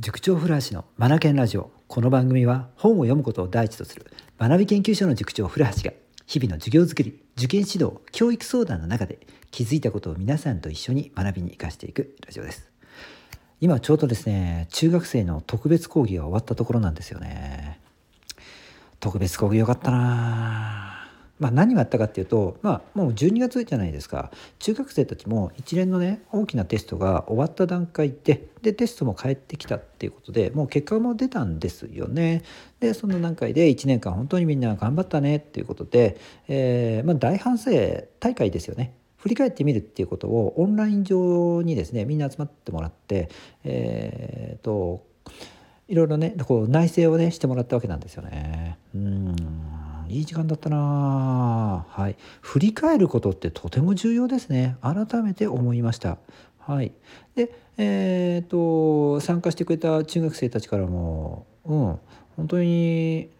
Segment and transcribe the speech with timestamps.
[0.00, 1.70] 塾長古橋のマナケンラジオ。
[1.86, 4.06] この番組は本を読むことを第一とする
[4.38, 5.92] 学び研究所の塾長古橋が
[6.26, 9.18] 日々の授業づくり受験指導教育相談の中で
[9.50, 12.70] 気づいたことを皆さんと一緒に学びに生かしていくラジオです。
[13.60, 17.78] 今ちょうどですね中学生の特別講義が終わったところなんですよね。
[19.00, 20.89] 特別講義よかったな
[21.40, 32.42] まあ、何があったかっていうと、まあ、もう12月じゃないですか中学生たちも一連のね大きなテストが終わった段階ででテストも返ってきたっていうことでもう結果も出たんですよね。
[32.78, 37.70] でその段階で1年間本当にみんな頑張ったねっていうことで、えー、まあ、大反省
[38.20, 38.94] 大会ですよね。
[39.16, 43.30] 振り返ってみるっていうことをオンライン上にですねみんな集まってもらって
[43.64, 45.06] えー、と
[45.88, 48.78] いろいろねこう内省をねしてもらったわけなんですよね。
[48.94, 49.79] うん
[50.10, 52.16] いい時間だったなはい。
[52.40, 54.76] 振り返ることってとても重要ですね。
[54.82, 56.18] 改めて思いました。
[56.58, 56.92] はい。
[57.34, 61.98] で、えっ、ー、と、参加してくれた中学生たちからも、うん、
[62.36, 63.30] 本当に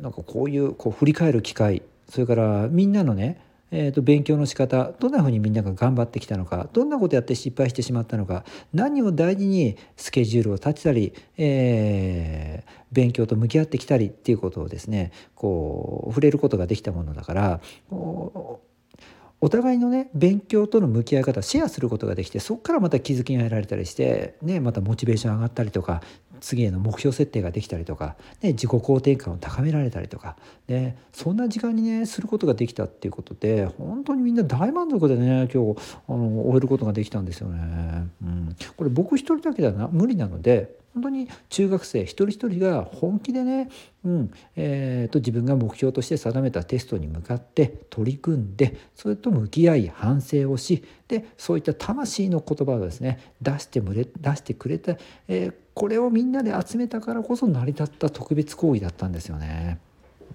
[0.00, 3.40] なんかこういうこう振り返る機会、それからみんなのね、
[3.72, 26.02] えー、と勉強の仕方どんなふうにみんなが頑張ってきたのかどんなことやって失敗してしまったのか何を大事にスケジュールを立てたり、えー、勉強と向き合ってきたりっていうことをですねこう触れることができたものだからお互いのね勉強との向き合い方シェアすることができてそこからまた気づきが得られたりして、ね、またモチベーション上がったりとか
[26.42, 38.08] 次への目標設定ができたりとか、ね、自己肯定感を高められたりとか、ね、そんな時間にねすることができたっていうことで本当にみんな大満足でね今日あの終えることができたんですよね。
[38.22, 43.70] うん、これ僕一人だけではな無理なので本当に中学生一人一人が本気でね、
[44.04, 54.96] うんえーと、自分が目標として定めたテストに向かって取り組んでそれと向き合い反省をしでそういった魂の言葉をですね出してれ出してくれた、
[55.28, 59.78] えー、これをみんなで集めたからこそ成り立った特別行為だったんですよね。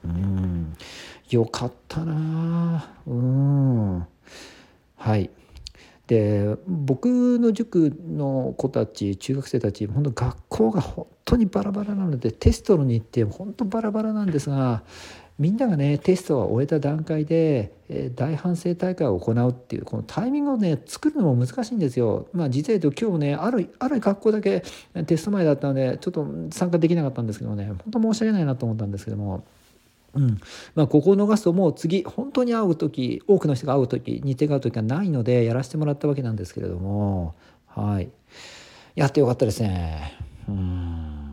[0.03, 0.75] うん。
[1.30, 2.89] よかったな。
[3.05, 4.08] うん。
[4.95, 5.30] はい。
[6.08, 14.83] で僕の塾の子たち中学生たち本当学校が本当にバラバラなのでテストの日程も本当バラバラなんですが
[15.39, 22.27] みんながねテストを終えた段階で、え大反省大会を行うっていうこのタイミングをね作るのも難しいんですよ。
[22.33, 24.64] まあ実は言うと今日ねあるある学校だけ
[25.05, 27.67] テスト前だったのでちょっと参加できなかったんですけどね。
[27.92, 29.43] 本当申し訳ないなと思ったんですけども。
[30.15, 30.39] うん。
[30.73, 37.36] まあ、ここを逃すともう次本当に会う時多くの人が会う時日程が合う時がないのでやらせてもらったわけなんですけれども。
[37.67, 38.09] はい。
[38.95, 40.17] やってよかったですね。
[40.49, 41.27] うん。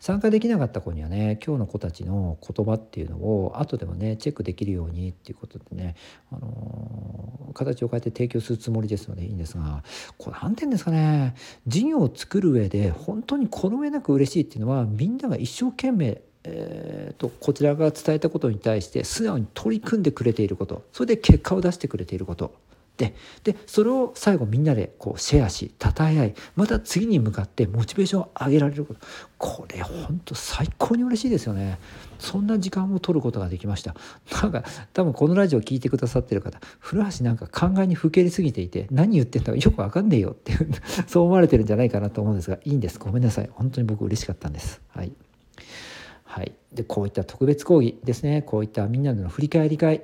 [0.00, 5.94] 参加できなかった子にはね今日の子たちの言葉っていうのを後でもねチェックできるようにっていうことでね、
[6.32, 9.84] あのー、形を変えて提供するつもりですのでいいんですが
[10.16, 11.34] これ何て言うんですかね。
[11.66, 20.84] 事業を作る上で本当にこの上なく嬉しいっていうのはみんなが一生懸命えーと、こちらが伝えたことに対して素直に取り組んでくれていること。
[20.90, 22.54] それで結果を出してくれていること。
[23.00, 29.00] ででそれを最後みんなでこうシェアし称え合いまた次に向かってモチベーションを上げられること。
[29.38, 31.78] これ本当最高に嬉しいですよね。
[32.18, 33.94] そんな時間を取ることができました。
[34.42, 40.68] なんか多分このラジオ聞いてくださってる方古橋なんか考えにふけりすぎていて何言ってんだかよくわかんねえよっていう
[41.08, 42.98] そう思われてるんじゃないかなと思うんですがいいんです。
[42.98, 43.48] ごめんなさい。
[43.50, 44.82] 本当に僕嬉しかったんです。
[44.88, 45.12] はい。
[46.24, 48.42] はい、でこういった特別講義ですね。
[48.42, 50.02] こういったみんなでの振り返り会。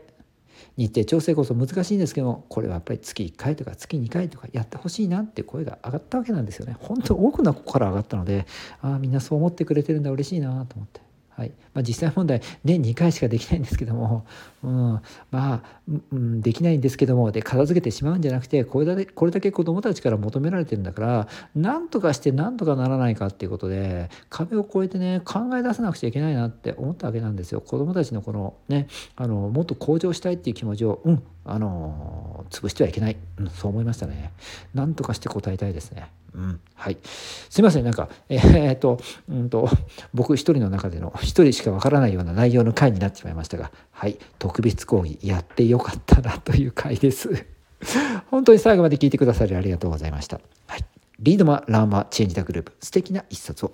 [0.77, 6.77] 日程調整こそ難しいんですけどもこれはやっぱり月1回とか月2回とかやってほしいなって声が上がったわけなんですよね。
[6.81, 8.47] 本当多くの子から上がったので
[8.81, 11.06] ああみんなそう思ってくれてるんだ嬉しいなと思って。
[11.37, 14.25] はいまあ、実際問題年2回しかできないんですけども、
[14.65, 15.63] うん、まあ、
[16.11, 27.61] うん、できないんですけどもで片付けてしまうんじゃなくてこれだけこれだけ子どもたちから求められてるんだから何とかして何とかならないかっていうことで壁を越えてね考え出さなくちゃいけないなって思ったわけなんですよ。
[27.61, 34.33] 子どもたちのこのねあのもっと向上したいっていう気持ちを、うん、あの潰してはいけない、うん、そう思いましたね。
[34.75, 36.11] なんとかして答えたいですね。
[36.35, 36.99] うん、はい。
[37.03, 39.69] すいません、なんか、えー、っと、うんと、
[40.13, 47.47] 僕一人の中での一人しかわからないような内容の回になってしまいましたが、はい、特別講義やってよかったなという回です。
[48.31, 50.41] 本当に最後まで聞いてくださりありがとうございました。
[50.67, 50.85] はい。
[51.21, 53.73] Read more, learn more, change the globe、素敵な一冊を。